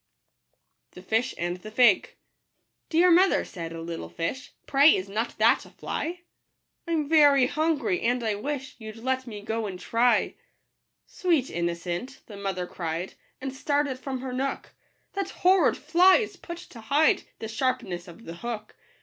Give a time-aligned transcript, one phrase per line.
[0.95, 2.01] iUm* Digitized by Google anb tfie
[2.91, 2.95] $lg.
[2.95, 6.21] EAR mother, said a little fish, ||||P" Pray is not that a fly?
[6.87, 10.33] I'm very hungry, and I wish You'd i e t me go and try.""
[11.05, 14.73] Sweet innocent," the mother cried, And started from her nook,"
[15.13, 18.73] That horrid fly is put to hide The sharpness of the hook."